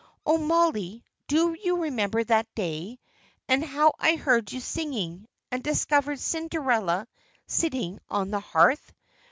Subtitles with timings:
[0.25, 2.97] Oh, Mollie, do you remember that day,
[3.47, 7.07] and how I heard you singing, and discovered Cinderella
[7.45, 8.93] sitting on the hearth?